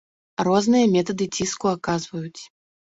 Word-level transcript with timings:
Розныя 0.47 0.85
метады 0.95 1.25
ціску 1.39 1.71
аказваюць. 1.77 2.41